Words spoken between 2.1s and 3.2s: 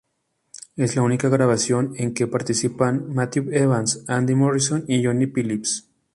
que participan